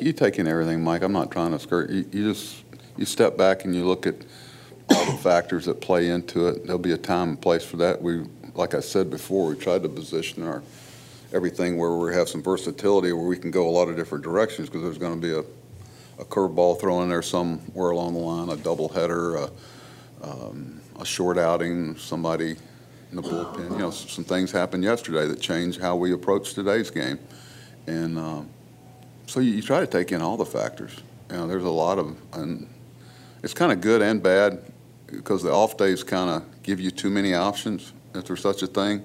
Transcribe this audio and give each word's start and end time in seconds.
You 0.00 0.12
take 0.12 0.38
in 0.38 0.46
everything, 0.46 0.82
Mike. 0.82 1.02
I'm 1.02 1.12
not 1.12 1.30
trying 1.30 1.52
to 1.52 1.58
skirt. 1.58 1.90
You, 1.90 2.06
you 2.12 2.32
just 2.32 2.64
you 2.96 3.04
step 3.04 3.36
back 3.36 3.64
and 3.64 3.74
you 3.74 3.84
look 3.84 4.06
at 4.06 4.14
all 4.90 5.04
the 5.06 5.18
factors 5.18 5.64
that 5.66 5.80
play 5.80 6.08
into 6.08 6.48
it. 6.48 6.64
There'll 6.64 6.78
be 6.78 6.92
a 6.92 6.98
time 6.98 7.30
and 7.30 7.40
place 7.40 7.64
for 7.64 7.76
that. 7.78 8.00
We 8.00 8.24
like 8.54 8.74
I 8.74 8.80
said 8.80 9.10
before, 9.10 9.48
we 9.48 9.56
tried 9.56 9.82
to 9.82 9.88
position 9.88 10.42
our 10.42 10.62
everything 11.32 11.76
where 11.76 11.92
we 11.92 12.14
have 12.14 12.28
some 12.28 12.42
versatility, 12.42 13.12
where 13.12 13.26
we 13.26 13.36
can 13.36 13.50
go 13.50 13.68
a 13.68 13.70
lot 13.70 13.88
of 13.88 13.96
different 13.96 14.24
directions 14.24 14.68
because 14.68 14.82
there's 14.82 14.98
going 14.98 15.20
to 15.20 15.26
be 15.26 15.34
a, 15.34 15.40
a 16.20 16.24
curveball 16.24 16.80
thrown 16.80 17.02
in 17.04 17.08
there 17.08 17.22
somewhere 17.22 17.90
along 17.90 18.14
the 18.14 18.18
line, 18.20 18.48
a 18.48 18.56
double 18.56 18.88
header, 18.88 19.36
a, 19.36 19.50
um, 20.22 20.80
a 20.98 21.04
short 21.04 21.36
outing, 21.36 21.96
somebody 21.96 22.56
in 23.10 23.16
the 23.16 23.22
bullpen. 23.22 23.70
You 23.72 23.78
know, 23.78 23.90
some 23.90 24.24
things 24.24 24.50
happened 24.50 24.84
yesterday 24.84 25.26
that 25.26 25.40
changed 25.40 25.80
how 25.80 25.96
we 25.96 26.12
approach 26.12 26.54
today's 26.54 26.90
game, 26.90 27.18
and 27.86 28.18
um, 28.18 28.48
so 29.26 29.40
you, 29.40 29.52
you 29.52 29.62
try 29.62 29.80
to 29.80 29.86
take 29.86 30.12
in 30.12 30.22
all 30.22 30.36
the 30.36 30.46
factors. 30.46 31.02
You 31.30 31.36
know, 31.36 31.46
there's 31.46 31.64
a 31.64 31.70
lot 31.70 31.98
of, 31.98 32.16
and 32.32 32.68
it's 33.42 33.54
kind 33.54 33.72
of 33.72 33.80
good 33.80 34.02
and 34.02 34.22
bad 34.22 34.60
because 35.06 35.42
the 35.42 35.52
off 35.52 35.76
days 35.76 36.02
kind 36.02 36.30
of 36.30 36.62
give 36.62 36.80
you 36.80 36.90
too 36.90 37.10
many 37.10 37.34
options 37.34 37.92
if 38.14 38.24
there's 38.26 38.40
such 38.40 38.62
a 38.62 38.66
thing. 38.66 39.02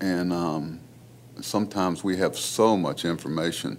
And 0.00 0.32
um, 0.32 0.80
sometimes 1.40 2.02
we 2.02 2.16
have 2.16 2.36
so 2.36 2.76
much 2.76 3.04
information, 3.04 3.78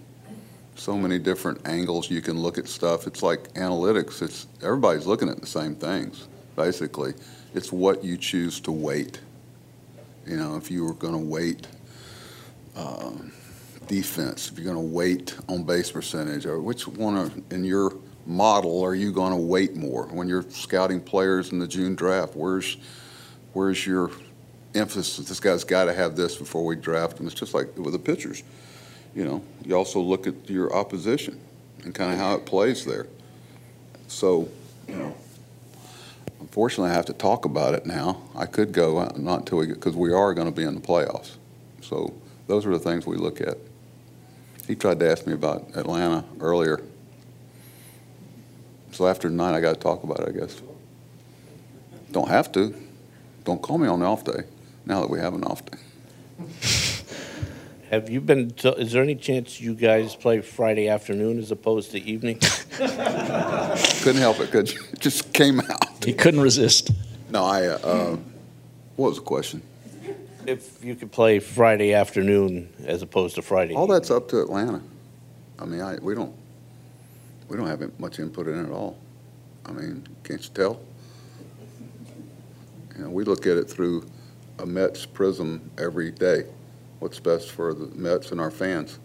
so 0.75 0.97
many 0.97 1.19
different 1.19 1.67
angles 1.67 2.09
you 2.09 2.21
can 2.21 2.39
look 2.39 2.57
at 2.57 2.67
stuff. 2.67 3.07
It's 3.07 3.23
like 3.23 3.53
analytics. 3.53 4.21
It's 4.21 4.47
everybody's 4.61 5.05
looking 5.05 5.29
at 5.29 5.41
the 5.41 5.47
same 5.47 5.75
things. 5.75 6.27
Basically, 6.55 7.13
it's 7.53 7.71
what 7.71 8.03
you 8.03 8.17
choose 8.17 8.59
to 8.61 8.71
weight. 8.71 9.19
You 10.25 10.37
know, 10.37 10.55
if 10.55 10.71
you 10.71 10.85
were 10.85 10.93
going 10.93 11.13
to 11.13 11.19
weight. 11.19 11.67
um, 12.75 13.31
defense, 13.93 14.49
if 14.49 14.57
you're 14.57 14.73
going 14.73 14.75
to 14.75 14.93
weight 14.93 15.35
on 15.47 15.63
base 15.63 15.91
percentage, 15.91 16.45
or 16.45 16.59
which 16.59 16.87
one 16.87 17.43
in 17.51 17.63
your 17.63 17.93
model 18.25 18.83
are 18.83 18.95
you 18.95 19.11
going 19.11 19.31
to 19.31 19.37
weight 19.37 19.75
more 19.75 20.07
when 20.07 20.27
you're 20.27 20.45
scouting 20.49 20.99
players 20.99 21.51
in 21.51 21.59
the 21.59 21.67
June 21.67 21.95
draft? 21.95 22.35
Where's 22.35 22.77
where's 23.53 23.85
your 23.85 24.09
emphasis. 24.75 25.27
This 25.27 25.39
guy's 25.39 25.63
got 25.63 25.85
to 25.85 25.93
have 25.93 26.15
this 26.15 26.35
before 26.35 26.65
we 26.65 26.75
draft 26.75 27.19
him. 27.19 27.27
It's 27.27 27.35
just 27.35 27.53
like 27.53 27.77
with 27.77 27.93
the 27.93 27.99
pitchers. 27.99 28.43
You 29.15 29.25
know, 29.25 29.43
you 29.63 29.75
also 29.75 29.99
look 29.99 30.25
at 30.25 30.49
your 30.49 30.73
opposition 30.75 31.39
and 31.83 31.93
kind 31.93 32.11
of 32.11 32.17
how 32.17 32.35
it 32.35 32.45
plays 32.45 32.85
there. 32.85 33.07
So, 34.07 34.49
you 34.87 34.95
know, 34.95 35.15
unfortunately, 36.39 36.91
I 36.91 36.93
have 36.95 37.05
to 37.05 37.13
talk 37.13 37.45
about 37.45 37.75
it 37.75 37.85
now. 37.85 38.23
I 38.35 38.45
could 38.45 38.71
go 38.71 38.97
uh, 38.97 39.13
not 39.17 39.41
until 39.41 39.59
we 39.59 39.67
because 39.67 39.95
we 39.95 40.11
are 40.11 40.33
going 40.33 40.47
to 40.47 40.55
be 40.55 40.63
in 40.63 40.73
the 40.75 40.81
playoffs. 40.81 41.35
So 41.81 42.13
those 42.47 42.65
are 42.65 42.71
the 42.71 42.79
things 42.79 43.05
we 43.05 43.17
look 43.17 43.39
at. 43.39 43.57
He 44.67 44.75
tried 44.75 44.99
to 44.99 45.09
ask 45.09 45.27
me 45.27 45.33
about 45.33 45.69
Atlanta 45.75 46.23
earlier. 46.39 46.81
So 48.91 49.07
after 49.07 49.27
tonight, 49.27 49.55
I 49.55 49.61
got 49.61 49.73
to 49.73 49.79
talk 49.79 50.03
about 50.03 50.19
it, 50.19 50.29
I 50.29 50.39
guess. 50.39 50.61
Don't 52.11 52.29
have 52.29 52.51
to. 52.53 52.73
Don't 53.43 53.61
call 53.61 53.77
me 53.77 53.87
on 53.87 53.99
the 53.99 54.05
off 54.05 54.23
day 54.23 54.43
now 54.85 55.01
that 55.01 55.09
we 55.09 55.19
have 55.19 55.33
an 55.33 55.43
off 55.43 55.63
day. 55.65 55.77
Have 57.89 58.09
you 58.09 58.21
been, 58.21 58.49
to- 58.55 58.73
is 58.75 58.91
there 58.91 59.03
any 59.03 59.13
chance 59.13 59.61
you 59.61 59.75
guys 59.75 60.15
play 60.15 60.41
Friday 60.41 60.87
afternoon 60.87 61.37
as 61.37 61.51
opposed 61.51 61.91
to 61.91 61.99
evening? 62.01 62.39
Couldn't 62.79 64.21
help 64.21 64.39
it, 64.39 64.49
could 64.49 64.71
you? 64.73 64.81
It 64.91 64.99
just 64.99 65.31
came 65.31 65.59
out. 65.59 66.03
He 66.03 66.11
couldn't 66.11 66.39
resist. 66.41 66.89
No, 67.29 67.43
I, 67.45 67.67
uh, 67.67 67.77
uh, 67.83 68.17
what 68.95 69.09
was 69.09 69.17
the 69.17 69.23
question? 69.23 69.61
If 70.45 70.83
you 70.83 70.95
could 70.95 71.11
play 71.11 71.39
Friday 71.39 71.93
afternoon 71.93 72.69
as 72.85 73.01
opposed 73.01 73.35
to 73.35 73.41
Friday. 73.41 73.75
All 73.75 73.87
that's 73.87 74.11
up 74.11 74.27
to 74.29 74.41
Atlanta. 74.41 74.81
I 75.59 75.65
mean, 75.65 75.81
I, 75.81 75.95
we 76.01 76.15
don't, 76.15 76.35
we 77.47 77.57
don't 77.57 77.67
have 77.67 77.99
much 77.99 78.19
input 78.19 78.47
in 78.47 78.59
it 78.59 78.67
at 78.67 78.71
all. 78.71 78.97
I 79.65 79.71
mean, 79.71 80.05
can't 80.23 80.43
you 80.43 80.49
tell? 80.53 80.79
You 82.97 83.03
know, 83.05 83.09
we 83.09 83.23
look 83.23 83.47
at 83.47 83.57
it 83.57 83.69
through 83.69 84.05
a 84.59 84.65
Mets 84.65 85.05
prism 85.05 85.71
every 85.77 86.11
day. 86.11 86.45
What's 86.99 87.19
best 87.19 87.51
for 87.51 87.73
the 87.73 87.87
Mets 87.95 88.31
and 88.31 88.39
our 88.39 88.51
fans? 88.51 88.99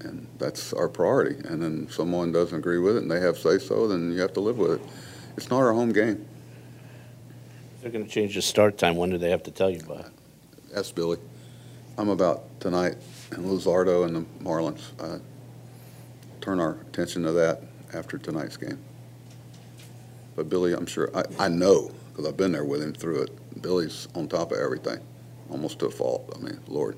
And 0.00 0.26
that's 0.38 0.72
our 0.72 0.88
priority. 0.88 1.36
And 1.48 1.62
then 1.62 1.88
someone 1.88 2.32
doesn't 2.32 2.58
agree 2.58 2.78
with 2.78 2.96
it 2.96 3.02
and 3.02 3.10
they 3.10 3.20
have 3.20 3.38
say 3.38 3.58
so, 3.58 3.86
then 3.86 4.12
you 4.12 4.20
have 4.20 4.32
to 4.34 4.40
live 4.40 4.58
with 4.58 4.72
it. 4.72 4.80
It's 5.36 5.48
not 5.48 5.58
our 5.58 5.72
home 5.72 5.92
game. 5.92 6.26
They're 7.80 7.90
going 7.90 8.04
to 8.04 8.10
change 8.10 8.34
the 8.34 8.42
start 8.42 8.78
time. 8.78 8.96
When 8.96 9.10
do 9.10 9.18
they 9.18 9.30
have 9.30 9.42
to 9.44 9.50
tell 9.50 9.70
you 9.70 9.80
about 9.80 10.06
it? 10.06 10.12
Ask 10.74 10.94
Billy. 10.94 11.18
I'm 11.98 12.08
about 12.08 12.60
tonight 12.60 12.96
and 13.30 13.44
Luzardo 13.44 14.06
and 14.06 14.16
the 14.16 14.20
Marlins. 14.42 14.82
Uh, 14.98 15.18
turn 16.40 16.60
our 16.60 16.78
attention 16.88 17.22
to 17.24 17.32
that 17.32 17.62
after 17.92 18.16
tonight's 18.16 18.56
game. 18.56 18.78
But 20.34 20.48
Billy, 20.48 20.72
I'm 20.72 20.86
sure, 20.86 21.10
I, 21.14 21.24
I 21.38 21.48
know, 21.48 21.90
because 22.10 22.26
I've 22.26 22.38
been 22.38 22.52
there 22.52 22.64
with 22.64 22.82
him 22.82 22.94
through 22.94 23.22
it. 23.22 23.62
Billy's 23.62 24.08
on 24.14 24.28
top 24.28 24.52
of 24.52 24.58
everything, 24.58 24.98
almost 25.50 25.78
to 25.80 25.86
a 25.86 25.90
fault. 25.90 26.32
I 26.34 26.38
mean, 26.42 26.58
Lord, 26.68 26.96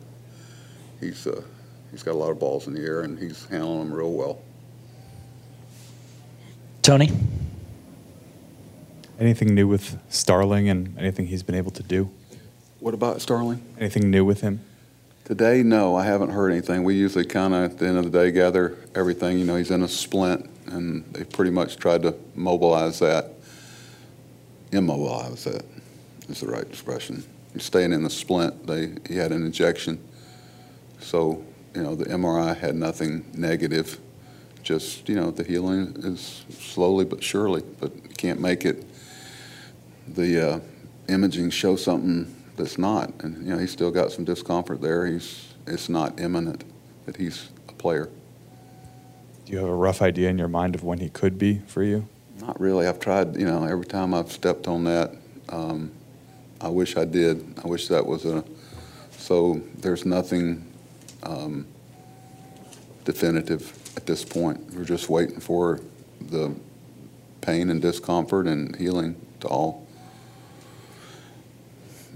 he's 1.01 1.27
uh, 1.27 1.43
he's 1.91 2.05
got 2.05 2.13
a 2.13 2.19
lot 2.19 2.31
of 2.31 2.39
balls 2.39 2.69
in 2.69 2.75
the 2.75 2.81
air 2.81 3.01
and 3.01 3.19
he's 3.19 3.45
handling 3.47 3.81
them 3.81 3.93
real 3.93 4.13
well. 4.13 4.41
Tony? 6.83 7.11
Anything 9.19 9.55
new 9.55 9.67
with 9.67 9.99
Starling 10.09 10.69
and 10.69 10.97
anything 10.99 11.27
he's 11.27 11.43
been 11.43 11.55
able 11.57 11.71
to 11.73 11.83
do? 11.83 12.11
What 12.85 12.93
about 12.93 13.23
Starling? 13.23 13.63
Anything 13.79 14.11
new 14.11 14.27
with 14.27 14.43
him? 14.43 14.61
Today, 15.25 15.63
no, 15.63 15.97
I 15.97 16.05
haven't 16.05 16.29
heard 16.29 16.51
anything. 16.53 16.85
We 16.85 16.97
usually 16.97 17.25
kind 17.25 17.55
of 17.55 17.73
at 17.73 17.79
the 17.79 17.87
end 17.87 17.97
of 17.97 18.05
the 18.05 18.11
day 18.11 18.31
gather 18.31 18.77
everything. 18.95 19.39
You 19.39 19.47
know, 19.47 19.57
he's 19.57 19.71
in 19.71 19.83
a 19.83 19.89
splint, 19.89 20.51
and 20.67 21.03
they 21.15 21.25
pretty 21.25 21.51
much 21.51 21.79
tried 21.79 22.03
to 22.03 22.15
mobilize 22.35 22.99
that. 22.99 23.31
Immobilize 24.71 25.45
that 25.45 25.65
is 26.29 26.41
the 26.41 26.47
right 26.47 26.65
expression. 26.65 27.25
He's 27.55 27.63
staying 27.63 27.95
in 27.95 28.03
the 28.03 28.11
splint. 28.11 28.67
They 28.67 28.93
he 29.09 29.17
had 29.17 29.33
an 29.33 29.47
injection, 29.47 29.99
so 31.01 31.43
you 31.75 31.83
know 31.83 31.95
the 31.95 32.05
MRI 32.05 32.55
had 32.55 32.75
nothing 32.75 33.25
negative. 33.33 33.99
Just 34.63 35.09
you 35.09 35.15
know 35.15 35.31
the 35.31 35.43
healing 35.43 35.95
is 36.01 36.45
slowly 36.51 37.07
but 37.07 37.25
surely, 37.25 37.63
but 37.81 38.19
can't 38.19 38.43
make 38.43 38.67
it. 38.67 38.85
The 40.07 40.51
uh, 40.51 40.61
imaging 41.09 41.49
show 41.49 41.77
something 41.77 42.44
that's 42.57 42.79
not, 42.79 43.13
and 43.21 43.45
you 43.47 43.53
know 43.53 43.59
he's 43.59 43.73
still 43.73 43.91
got 43.91 44.13
some 44.13 44.25
discomfort 44.25 44.81
there. 44.81 45.07
He's 45.07 45.55
it's 45.67 45.89
not 45.89 46.21
imminent 46.21 46.65
that 47.07 47.17
he's 47.17 47.49
a 47.69 47.73
player. 47.73 48.11
Do 49.45 49.53
you 49.53 49.59
have 49.59 49.69
a 49.69 49.75
rough 49.75 50.01
idea 50.01 50.31
in 50.31 50.39
your 50.39 50.49
mind 50.49 50.75
of 50.75 50.83
when 50.83 50.99
he 50.99 51.09
could 51.09 51.39
be 51.39 51.61
for 51.67 51.83
you? 51.83 52.09
Not 52.41 52.59
really. 52.61 52.87
I've 52.87 53.01
tried. 53.01 53.37
You 53.37 53.47
know, 53.47 53.65
every 53.65 53.87
time 53.87 54.15
I've 54.15 54.33
stepped 54.33 54.67
on 54.67 54.85
that, 54.85 55.15
um, 55.49 55.91
I 56.61 56.69
wish 56.69 56.97
I 56.97 57.05
did. 57.05 57.45
I 57.63 57.67
wish 57.67 57.89
that 57.89 58.07
was 58.07 58.25
a. 58.25 58.45
So 59.13 59.63
there's 59.79 60.05
nothing 60.05 60.67
um, 61.23 61.67
definitive 63.05 63.73
at 63.97 64.07
this 64.07 64.25
point. 64.25 64.75
We're 64.75 64.85
just 64.85 65.09
waiting 65.09 65.41
for 65.41 65.81
the 66.21 66.55
pain 67.41 67.71
and 67.71 67.81
discomfort 67.81 68.47
and 68.47 68.75
healing 68.77 69.15
to 69.41 69.49
all, 69.49 69.87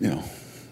you 0.01 0.09
know, 0.09 0.25